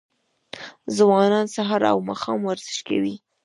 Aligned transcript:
ځوانان 0.97 1.45
سهار 1.55 1.81
او 1.91 1.97
ماښام 2.09 2.39
ورزش 2.49 2.77
کوي. 2.87 3.15